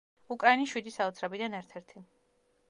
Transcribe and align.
უკრაინის 0.35 0.71
შვიდი 0.71 0.93
საოცრებიდან 0.95 1.57
ერთ-ერთი. 1.59 2.05